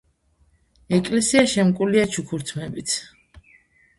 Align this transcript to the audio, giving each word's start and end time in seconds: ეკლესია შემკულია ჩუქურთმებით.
ეკლესია 0.97 1.43
შემკულია 1.51 2.05
ჩუქურთმებით. 2.15 2.95